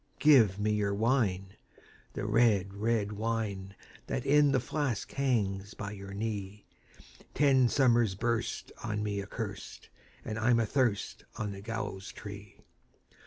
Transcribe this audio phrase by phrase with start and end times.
[0.17, 1.53] "Give me your wine,
[2.13, 3.75] the red, red wine,
[4.07, 6.65] That in the flask hangs by your knee!
[7.35, 9.89] Ten summers burst on me accurst,
[10.25, 12.57] And I'm athirst on the gallows tree."